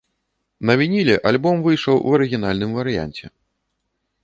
На 0.69 0.73
вініле 0.81 1.17
альбом 1.33 1.61
выйшаў 1.67 1.95
у 2.11 2.15
арыгінальным 2.19 2.71
варыянце. 2.81 3.25